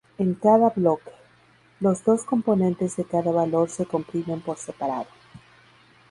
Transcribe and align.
En 0.17 0.33
cada 0.33 0.69
bloque, 0.71 1.11
los 1.79 2.03
dos 2.03 2.23
componentes 2.23 2.95
de 2.95 3.05
cada 3.05 3.31
valor 3.31 3.69
se 3.69 3.85
comprimen 3.85 4.41
por 4.41 4.57
separado. 4.57 5.05